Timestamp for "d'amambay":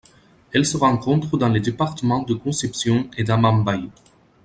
3.23-3.81